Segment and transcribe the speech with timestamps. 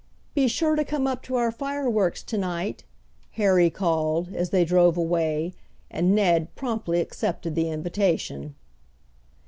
[0.33, 2.83] "Be sure to come up to our fireworks tonight,"
[3.33, 5.53] Harry called, as they drove away,
[5.91, 8.55] and Ned promptly accepted the invitation.